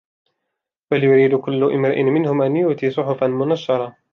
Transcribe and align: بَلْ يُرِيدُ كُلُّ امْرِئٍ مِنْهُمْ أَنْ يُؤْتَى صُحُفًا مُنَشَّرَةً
بَلْ 0.91 1.03
يُرِيدُ 1.03 1.35
كُلُّ 1.35 1.63
امْرِئٍ 1.63 2.03
مِنْهُمْ 2.03 2.41
أَنْ 2.41 2.55
يُؤْتَى 2.55 2.89
صُحُفًا 2.89 3.27
مُنَشَّرَةً 3.27 3.95